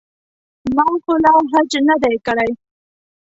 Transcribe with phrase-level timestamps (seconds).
[0.75, 2.51] ما خو لا حج نه دی کړی.